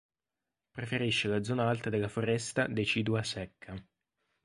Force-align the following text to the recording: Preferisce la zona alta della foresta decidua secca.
Preferisce 0.71 1.27
la 1.27 1.43
zona 1.43 1.69
alta 1.69 1.91
della 1.91 2.07
foresta 2.07 2.65
decidua 2.65 3.21
secca. 3.21 3.75